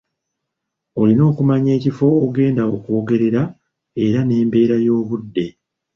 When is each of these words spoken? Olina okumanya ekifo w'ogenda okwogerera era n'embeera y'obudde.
Olina 1.01 1.23
okumanya 1.31 1.71
ekifo 1.77 2.03
w'ogenda 2.13 2.63
okwogerera 2.75 3.43
era 4.05 4.19
n'embeera 4.23 4.75
y'obudde. 4.85 5.45